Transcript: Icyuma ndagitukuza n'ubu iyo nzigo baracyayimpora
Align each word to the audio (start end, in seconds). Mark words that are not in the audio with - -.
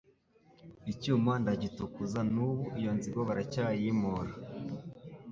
Icyuma 0.91 1.31
ndagitukuza 1.41 2.19
n'ubu 2.33 2.63
iyo 2.79 2.91
nzigo 2.97 3.21
baracyayimpora 3.27 4.31